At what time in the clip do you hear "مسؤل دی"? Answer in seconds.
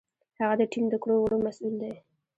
1.45-1.93